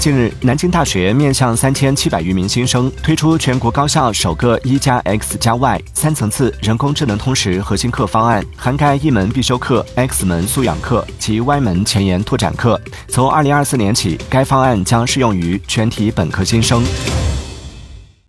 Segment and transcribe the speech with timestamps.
[0.00, 12.80] 近日南京大学面向三千七百余名新生推出全国高校首个一加 x 加 y 三层次人工智能通识核心课方案涵盖一门必修课 x 门素养课及 y 门前沿拓展课。
[13.08, 16.80] 从二零二四年起该方案将适用于全体本科新生。